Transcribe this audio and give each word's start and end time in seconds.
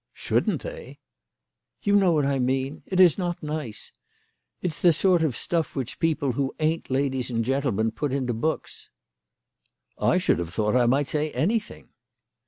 "Shouldn't 0.13 0.63
they?"" 0.63 0.97
You 1.83 1.95
know 1.95 2.11
what 2.11 2.25
I 2.25 2.39
mean. 2.39 2.81
It 2.87 2.99
is 2.99 3.19
not 3.19 3.43
nice. 3.43 3.91
It's 4.59 4.81
the 4.81 4.93
sort 4.93 5.21
of 5.21 5.37
stuff 5.37 5.75
which 5.75 5.99
people 5.99 6.31
who 6.31 6.55
ain't 6.59 6.89
ladies 6.89 7.29
and 7.29 7.45
gentlemen 7.45 7.91
put 7.91 8.11
into 8.11 8.33
books."" 8.33 8.89
I 10.11 10.17
should 10.17 10.39
have 10.39 10.55
thought 10.55 10.75
I 10.75 10.87
might 10.87 11.07
say 11.09 11.29
anything." 11.33 11.89